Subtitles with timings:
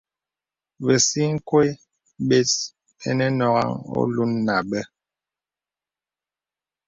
[0.85, 1.63] Bə̀sikwe
[2.27, 2.49] bes
[2.99, 4.87] bə̄ nə̀ nɔ̀ghaŋ alūn nə̀ bès.